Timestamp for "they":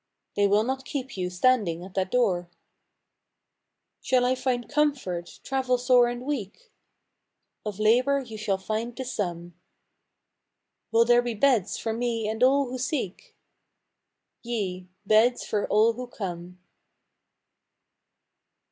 0.35-0.47